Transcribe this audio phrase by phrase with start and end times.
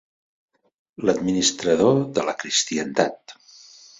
[1.09, 3.37] L'Administrador de la Cristiandat.